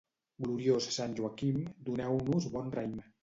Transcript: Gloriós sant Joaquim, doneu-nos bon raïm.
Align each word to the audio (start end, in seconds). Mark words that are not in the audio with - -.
Gloriós 0.45 0.87
sant 0.95 1.13
Joaquim, 1.19 1.61
doneu-nos 1.91 2.51
bon 2.57 2.73
raïm. 2.79 2.97